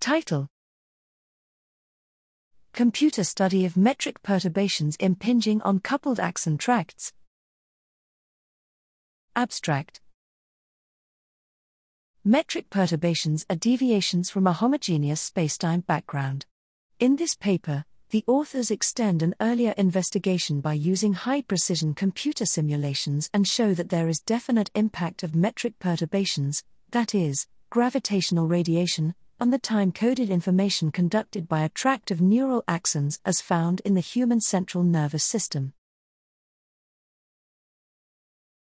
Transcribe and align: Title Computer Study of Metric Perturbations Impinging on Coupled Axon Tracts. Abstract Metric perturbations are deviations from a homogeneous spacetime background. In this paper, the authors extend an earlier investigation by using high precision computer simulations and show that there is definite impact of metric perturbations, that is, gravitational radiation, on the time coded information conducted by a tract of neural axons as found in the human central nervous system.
Title 0.00 0.46
Computer 2.72 3.24
Study 3.24 3.64
of 3.64 3.76
Metric 3.76 4.22
Perturbations 4.22 4.94
Impinging 5.00 5.60
on 5.62 5.80
Coupled 5.80 6.20
Axon 6.20 6.56
Tracts. 6.56 7.12
Abstract 9.34 10.00
Metric 12.24 12.70
perturbations 12.70 13.44
are 13.50 13.56
deviations 13.56 14.30
from 14.30 14.46
a 14.46 14.52
homogeneous 14.52 15.28
spacetime 15.28 15.84
background. 15.84 16.46
In 17.00 17.16
this 17.16 17.34
paper, 17.34 17.84
the 18.10 18.22
authors 18.28 18.70
extend 18.70 19.20
an 19.20 19.34
earlier 19.40 19.74
investigation 19.76 20.60
by 20.60 20.74
using 20.74 21.14
high 21.14 21.42
precision 21.42 21.92
computer 21.92 22.46
simulations 22.46 23.28
and 23.34 23.48
show 23.48 23.74
that 23.74 23.88
there 23.88 24.08
is 24.08 24.20
definite 24.20 24.70
impact 24.76 25.24
of 25.24 25.34
metric 25.34 25.80
perturbations, 25.80 26.62
that 26.92 27.16
is, 27.16 27.48
gravitational 27.70 28.46
radiation, 28.46 29.16
on 29.40 29.50
the 29.50 29.58
time 29.58 29.92
coded 29.92 30.30
information 30.30 30.90
conducted 30.90 31.48
by 31.48 31.60
a 31.62 31.68
tract 31.68 32.10
of 32.10 32.20
neural 32.20 32.64
axons 32.66 33.20
as 33.24 33.40
found 33.40 33.80
in 33.84 33.94
the 33.94 34.00
human 34.00 34.40
central 34.40 34.82
nervous 34.82 35.22
system. 35.22 35.72